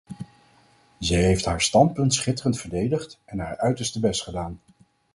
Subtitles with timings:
[0.99, 4.59] Zij heeft haar standpunt schitterend verdedigd en haar uiterste best gedaan.